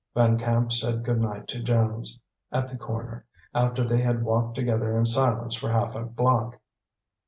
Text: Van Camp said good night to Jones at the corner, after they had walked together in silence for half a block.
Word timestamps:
Van 0.15 0.35
Camp 0.35 0.71
said 0.71 1.03
good 1.03 1.21
night 1.21 1.47
to 1.47 1.61
Jones 1.61 2.19
at 2.51 2.67
the 2.67 2.75
corner, 2.75 3.23
after 3.53 3.87
they 3.87 4.01
had 4.01 4.23
walked 4.23 4.55
together 4.55 4.97
in 4.97 5.05
silence 5.05 5.53
for 5.53 5.69
half 5.69 5.93
a 5.93 6.01
block. 6.01 6.59